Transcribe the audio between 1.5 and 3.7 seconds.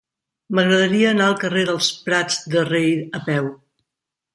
dels Prats de Rei a peu.